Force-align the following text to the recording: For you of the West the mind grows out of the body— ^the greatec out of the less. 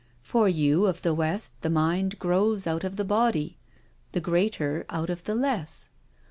For 0.23 0.49
you 0.49 0.87
of 0.87 1.03
the 1.03 1.13
West 1.13 1.53
the 1.61 1.69
mind 1.69 2.17
grows 2.17 2.65
out 2.65 2.83
of 2.83 2.95
the 2.95 3.05
body— 3.05 3.59
^the 4.13 4.19
greatec 4.19 4.83
out 4.89 5.11
of 5.11 5.25
the 5.25 5.35
less. 5.35 5.89